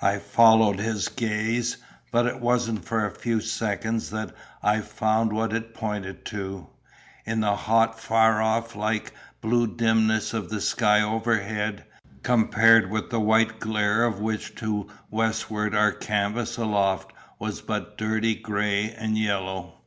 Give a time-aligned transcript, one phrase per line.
[0.00, 1.78] I followed his gaze,
[2.12, 4.30] but it wasn't for a few seconds that
[4.62, 6.68] I found what it pointed to,
[7.26, 11.82] in the hot far off like blue dimness of the sky overhead,
[12.22, 18.36] compared with the white glare of which to westward our canvas aloft was but dirty
[18.36, 19.80] gray and yellow.